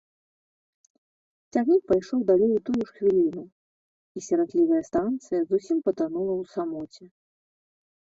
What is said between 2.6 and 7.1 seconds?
тую ж хвіліну, і сіратлівая станцыя зусім патанула ў самоце.